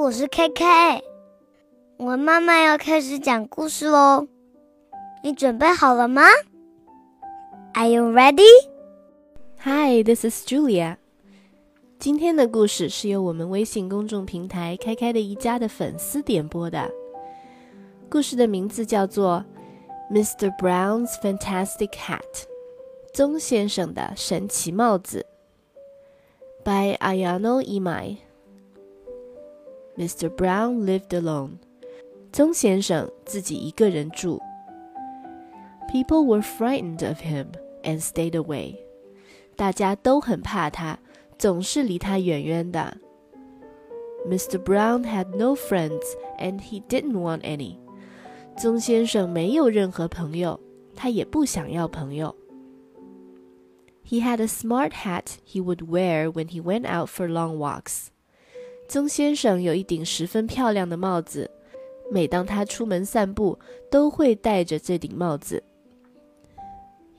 [0.00, 1.02] 我是 KK，
[1.96, 4.28] 我妈妈要开始讲故事喽，
[5.24, 6.22] 你准备好了吗
[7.74, 8.46] ？Are you ready?
[9.64, 10.98] Hi, this is Julia.
[11.98, 16.88] 今天的故事是由我们微信公众平台“开开的一家”的粉丝点播的。
[18.08, 19.44] 故事的名字叫做
[20.14, 20.56] 《Mr.
[20.58, 22.20] Brown's Fantastic Hat》，
[23.12, 25.26] 宗先生的神奇帽子。
[26.64, 28.18] By Ayano Imai.
[29.97, 30.29] Mr.
[30.29, 31.57] Brown lived alone.
[32.31, 34.41] 宗先生自己一个人住。
[35.91, 37.47] People were frightened of him
[37.83, 38.77] and stayed away.
[39.55, 40.97] 大家都很怕他，
[41.37, 42.97] 总是离他远远的。
[44.27, 44.57] Mr.
[44.57, 46.01] Brown had no friends
[46.39, 47.77] and he didn't want any.
[48.57, 50.59] 宗先生没有任何朋友，
[50.95, 52.35] 他也不想要朋友。
[54.05, 58.07] He had a smart hat he would wear when he went out for long walks.
[58.88, 61.50] 曾先生有一顶十分漂亮的帽子，
[62.10, 63.58] 每当他出门散步，
[63.90, 65.62] 都会戴着这顶帽子。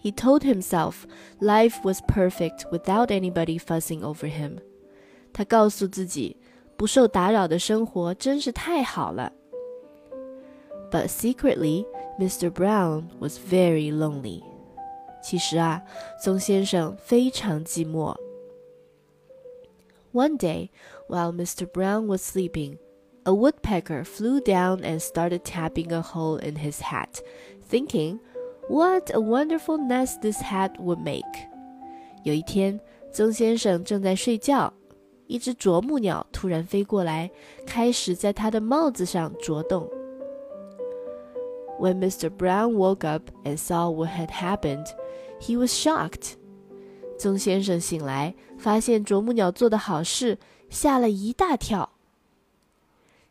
[0.02, 1.04] He told himself
[1.40, 4.58] life was perfect without anybody fussing over him。
[5.32, 6.38] 他告诉自己，
[6.76, 9.32] 不受打扰的生活真是太好了。
[10.90, 11.86] But secretly,
[12.20, 12.50] Mr.
[12.50, 14.42] Brown was very lonely。
[15.22, 15.84] 其实啊，
[16.20, 18.16] 曾先生非常寂寞。
[20.13, 20.71] One day,
[21.09, 21.67] while Mr.
[21.67, 22.79] Brown was sleeping,
[23.27, 27.21] a woodpecker flew down and started tapping a hole in his hat,
[27.69, 28.21] thinking,
[28.69, 31.49] What a wonderful nest this hat would make.
[32.23, 32.81] 有一天，
[33.13, 34.73] 曾先生正在睡觉，
[35.27, 37.31] 一只啄木鸟突然飞过来，
[37.67, 39.89] 开始在他的帽子上啄洞。
[41.79, 42.31] When Mr.
[42.31, 44.87] Brown woke up and saw what had happened,
[45.41, 46.37] he was shocked.
[47.20, 50.38] 曾先生醒来，发现啄木鸟做的好事，
[50.70, 51.92] 吓了一大跳。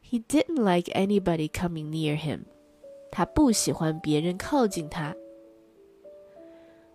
[0.05, 2.43] He didn't like anybody coming near him。
[3.11, 5.17] 他不喜欢别人靠近他。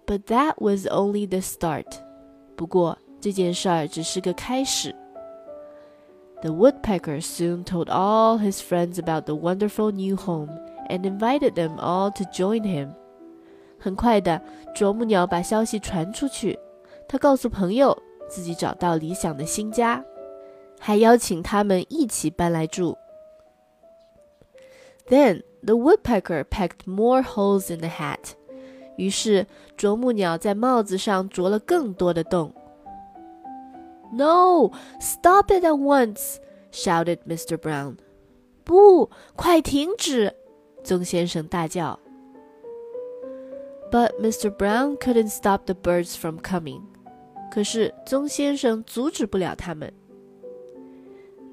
[0.05, 1.87] But that was only the start。
[2.55, 4.95] 不过这件事儿只是个开始。
[6.41, 10.51] The woodpecker soon told all his friends about the wonderful new home
[10.89, 12.89] and invited them all to join him。
[13.79, 14.39] 很快的，
[14.75, 16.59] 啄木鸟把消息传出去。
[17.12, 17.96] 他告诉朋友
[18.28, 20.04] 自己找到理想的新家，
[20.78, 22.96] 还邀请他们一起搬来住。
[25.08, 28.34] Then the woodpecker pecked more holes in the hat。
[28.96, 32.52] 于是啄木鸟在帽子上啄了更多的洞。
[34.12, 34.70] No,
[35.00, 36.36] stop it at once!
[36.72, 37.56] shouted Mr.
[37.56, 37.96] Brown.
[38.64, 40.34] 不，快停止！
[40.84, 41.98] 曾先生大叫。
[43.90, 44.50] But Mr.
[44.50, 46.82] Brown couldn't stop the birds from coming.
[47.52, 49.92] 可是宗先生阻止不了他们。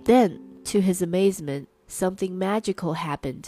[0.03, 3.45] Then, to his amazement, something magical happened.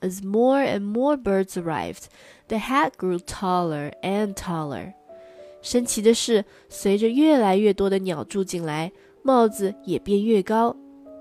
[0.00, 2.04] As more and more birds arrived,
[2.48, 4.94] the hat grew taller and taller.
[5.62, 8.92] 神奇的是，随着越来越多的鸟住进来，
[9.22, 10.74] 帽子也变越高。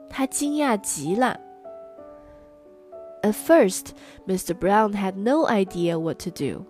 [0.10, 1.40] 他惊讶极了。
[3.22, 3.88] At first,
[4.26, 4.54] Mr.
[4.54, 6.66] Brown had no idea what to do.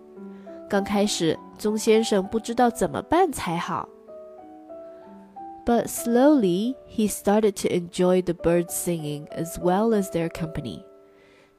[0.68, 3.88] 刚开始，宗先生不知道怎么办才好。
[5.64, 10.84] But slowly he started to enjoy the birds singing as well as their company.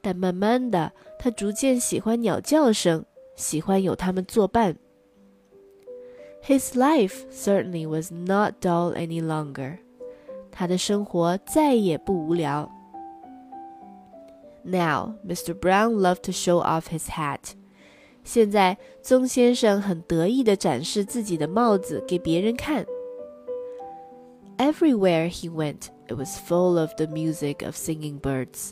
[0.00, 3.04] 但慢慢的，他逐渐喜欢鸟叫声，
[3.36, 4.76] 喜欢有他们作伴。
[6.44, 9.78] His life certainly was not dull any longer.
[10.50, 12.68] 他的生活再也不无聊。
[14.64, 15.54] Now, Mr.
[15.54, 17.54] Brown loved to show off his hat.
[18.27, 22.85] 现在，宗先生很得意地展示自己的帽子给别人看。
[24.57, 28.71] Everywhere he went, it was full of the music of singing birds.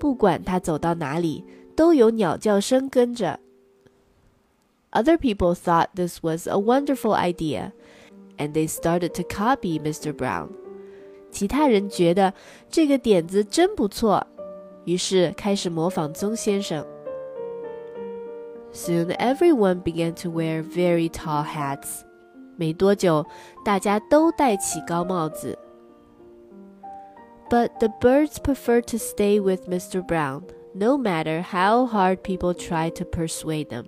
[0.00, 1.44] 不管他走到哪里，
[1.76, 3.38] 都有鸟叫声跟着。
[4.90, 7.70] Other people thought this was a wonderful idea,
[8.36, 10.12] and they started to copy Mr.
[10.12, 10.48] Brown.
[11.30, 12.34] 其他人觉得
[12.68, 14.26] 这个点子真不错，
[14.84, 16.84] 于是开始模仿宗先生。
[18.71, 22.03] Soon everyone began to wear very tall hats.
[22.57, 23.25] 没多久，
[23.63, 25.57] 大家都戴起高帽子。
[27.49, 30.05] But the birds preferred to stay with Mr.
[30.05, 30.43] Brown,
[30.73, 33.85] no matter how hard people tried to persuade them.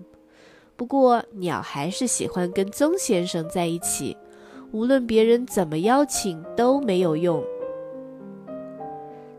[0.78, 4.16] 不过，鸟还是喜欢跟宗先生在一起，
[4.72, 7.44] 无论别人怎么邀请都没有用。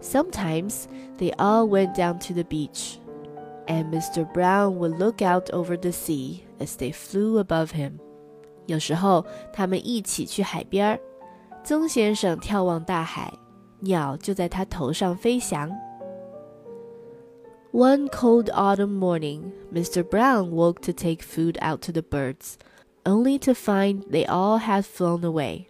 [0.03, 0.85] Sometimes
[1.19, 2.97] they all went down to the beach
[3.67, 4.25] and Mr.
[4.33, 7.99] Brown would look out over the sea as they flew above him.
[8.67, 11.01] 有时候他们一起去海边儿，
[11.65, 13.33] 曾先生眺望大海，
[13.81, 15.71] 鸟就在他头上飞翔。
[17.73, 20.03] One cold autumn morning, Mr.
[20.03, 22.55] Brown woke to take food out to the birds,
[23.05, 25.67] only to find they all had flown away.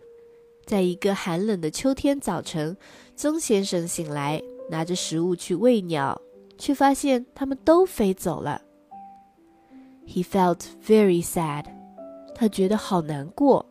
[0.65, 2.77] 在一个寒冷的秋天早晨，
[3.17, 6.21] 曾先生醒来，拿着食物去喂鸟，
[6.58, 8.62] 却发现它们都飞走了。
[10.06, 11.66] He felt very sad.
[12.36, 13.66] 他觉得好难过。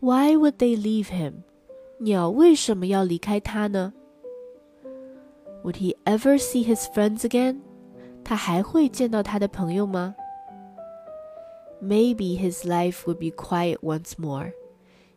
[0.00, 1.42] Why would they leave him?
[1.98, 3.92] 鸟为什么要离开他呢
[5.64, 7.60] ？Would he ever see his friends again?
[8.22, 10.14] 他还会见到他的朋友吗
[11.82, 14.52] ？Maybe his life would be quiet once more.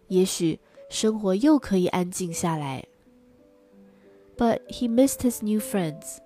[0.07, 0.59] 也许
[0.89, 2.85] 生活又可以安静下来。
[4.38, 6.18] But he missed his new friends.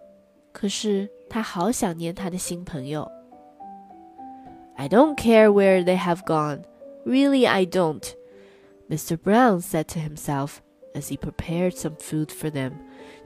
[0.52, 3.10] 可是他好想念他的新朋友。
[4.76, 6.62] I don't care where they have gone.
[7.04, 8.02] Really, I don't.
[8.88, 9.16] Mr.
[9.16, 10.60] Brown said to himself
[10.94, 12.72] as he prepared some food for them,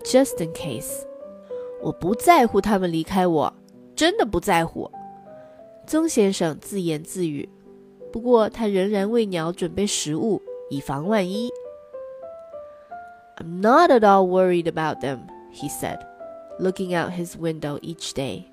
[0.03, 1.05] just in case.
[1.81, 3.53] 我不在乎他们离开我，
[3.95, 4.91] 真的不在乎。
[5.87, 7.49] 曾先生自言自语。
[8.13, 10.41] 不过他仍然为鸟准备食物，
[10.71, 11.51] 以防万一。
[13.39, 15.21] I'm not at all worried about them,
[15.53, 15.99] he said,
[16.59, 18.45] looking out his window each day.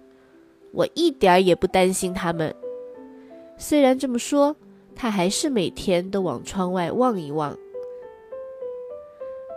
[0.72, 2.56] 我一点也不担心他们。
[3.57, 4.56] 虽然这么说，
[4.96, 7.57] 他还是每天都往窗外望一望。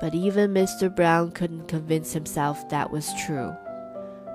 [0.01, 0.93] But even Mr.
[0.93, 3.55] Brown couldn't convince himself that was true.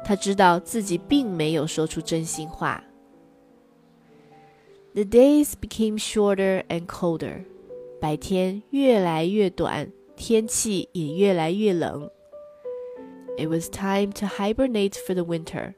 [0.06, 2.82] 他知道自己并没有说出真心话。
[4.94, 7.44] The days became shorter and colder.
[8.00, 12.10] 白天越来越短， 天气也越来越冷。
[13.38, 15.74] It was time to hibernate for the winter.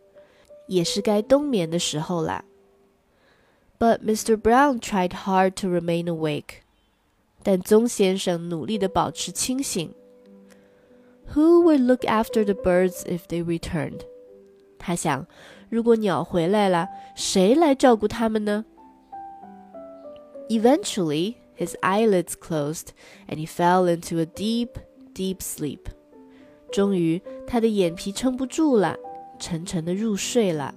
[0.67, 2.45] 也是该冬眠的时候啦。
[3.79, 4.35] but Mr.
[4.35, 6.61] Brown tried hard to remain awake.
[7.41, 9.93] 但宗先生努力地保持清醒。
[11.33, 14.01] Who would look after the birds if they returned？
[14.77, 15.25] 他想，
[15.69, 18.65] 如果鸟回来了，谁来照顾它们呢？
[20.49, 22.89] Eventually, his eyelids closed
[23.27, 24.69] and he fell into a deep,
[25.13, 25.87] deep sleep.
[26.71, 28.95] 终于，他的眼皮撑不住了，
[29.39, 30.73] 沉沉的入睡了。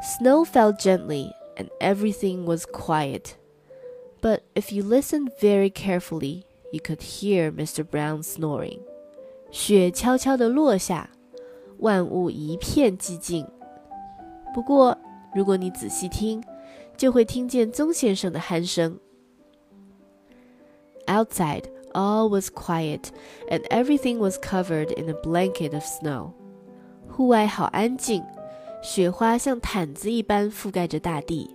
[0.00, 3.32] Snow fell gently and everything was quiet.
[4.22, 7.84] But if you listened very carefully, you could hear Mr.
[7.84, 8.80] Brown snoring.
[9.50, 11.10] 雪悄悄地落下，
[11.78, 13.46] 万物一片寂静。
[14.54, 14.96] 不过，
[15.34, 16.42] 如果你仔细听，
[16.96, 18.98] 就会听见曾先生的鼾声。
[21.07, 23.11] Outside, all was quiet,
[23.49, 26.33] and everything was covered in a blanket of snow.
[27.07, 28.23] 户外好安静，
[28.81, 31.49] 雪花像毯子一般覆盖着大地。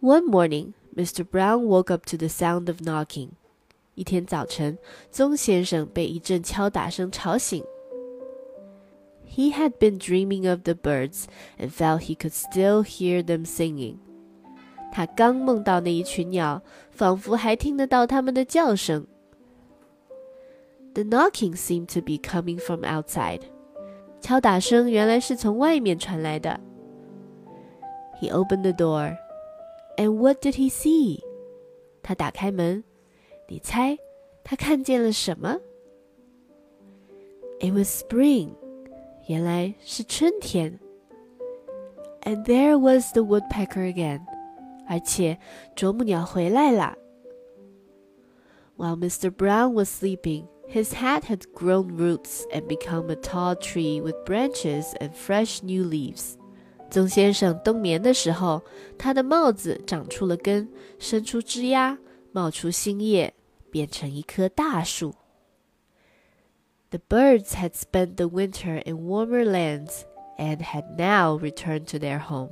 [0.00, 1.24] One morning, Mr.
[1.24, 3.30] Brown woke up to the sound of knocking.
[3.94, 4.78] 一天早晨，
[5.10, 7.64] 棕先生被一阵敲打声吵醒。
[9.26, 11.24] He had been dreaming of the birds
[11.58, 13.96] and felt he could still hear them singing.
[14.91, 16.61] 他刚梦到那一群鸟，
[16.91, 19.05] 仿佛还听得到它们的叫声。
[20.93, 23.41] The knocking seemed to be coming from outside.
[24.21, 26.59] 敲打声原来是从外面传来的。
[28.21, 29.17] He opened the door,
[29.97, 31.19] and what did he see?
[32.01, 32.83] 他打开门，
[33.49, 33.97] 你猜
[34.43, 35.59] 他看见了什么？
[37.59, 38.51] It was spring，
[39.27, 40.79] 原来是春天。
[42.21, 44.21] And there was the woodpecker again，
[44.89, 45.37] 而且
[45.75, 46.95] 啄木鸟回来了。
[48.77, 49.29] While Mr.
[49.29, 50.47] Brown was sleeping.
[50.67, 55.83] His hat had grown roots and become a tall tree with branches and fresh new
[55.87, 56.33] leaves.
[56.89, 58.63] 曾先生冬眠的时候，
[58.97, 60.67] 他的帽子长出了根，
[60.97, 61.99] 伸出枝丫，
[62.31, 63.35] 冒出新叶，
[63.69, 65.13] 变成一棵大树。
[66.89, 70.01] The birds had spent the winter in warmer lands
[70.39, 72.49] and had now returned to their home.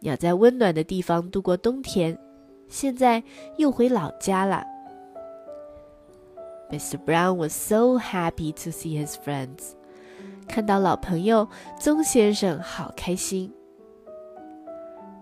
[0.00, 2.18] 鸟在温暖的地方度过冬天，
[2.68, 3.22] 现在
[3.56, 4.64] 又回老家了。
[6.70, 6.98] Mr.
[6.98, 9.72] Brown was so happy to see his friends.
[10.48, 11.48] 看到老朋友
[11.78, 13.52] 宗先生，好开心。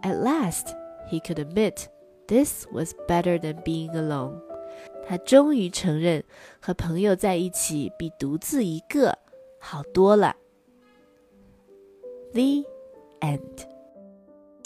[0.02, 0.74] At last,
[1.10, 1.86] he could admit
[2.26, 4.40] this was better than being alone.
[5.06, 6.24] 他终于承认，
[6.60, 9.18] 和朋友在一起比独自一个
[9.60, 10.34] 好多了。
[12.32, 12.64] The
[13.20, 13.66] end.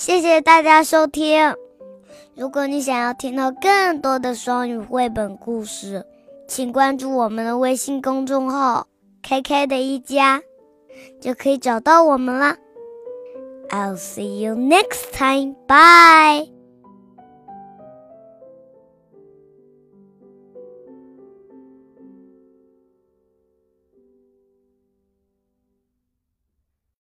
[0.04, 1.56] 谢谢大家收听。
[2.36, 6.04] 如果你想要听到更多的双语绘本故事，
[6.48, 8.88] 请关注我们的微信公众号
[9.22, 10.42] “KK 的一家”，
[11.22, 12.58] 就可以找到我们啦。
[13.70, 15.54] I'll see you next time.
[15.68, 16.61] Bye.